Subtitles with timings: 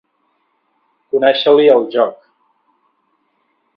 [1.15, 2.19] Conèixer-li el joc.